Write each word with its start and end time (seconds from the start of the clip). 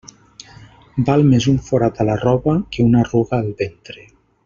Val 1.09 1.25
més 1.33 1.47
un 1.53 1.59
forat 1.67 2.01
a 2.01 2.07
la 2.09 2.17
roba 2.25 2.57
que 2.75 2.87
una 2.91 3.01
arruga 3.07 3.43
al 3.43 3.57
ventre. 3.65 4.09